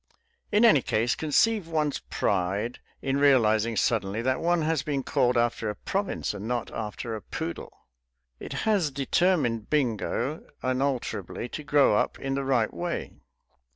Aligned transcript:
In 0.51 0.65
any 0.65 0.81
case 0.81 1.13
conceive 1.13 1.67
one's 1.67 1.99
pride 1.99 2.79
in 3.03 3.17
realizing 3.17 3.75
suddenly 3.77 4.23
that 4.23 4.39
one 4.39 4.63
has 4.63 4.81
been 4.81 5.03
called 5.03 5.37
after 5.37 5.69
a 5.69 5.75
province 5.75 6.33
and 6.33 6.47
not 6.47 6.71
after 6.71 7.15
a 7.15 7.21
poodle. 7.21 7.85
It 8.39 8.53
has 8.65 8.89
determined 8.89 9.69
Bingo 9.69 10.43
unalterably 10.63 11.49
to 11.49 11.63
grow 11.63 11.95
up 11.95 12.17
in 12.17 12.33
the 12.33 12.43
right 12.43 12.73
way. 12.73 13.13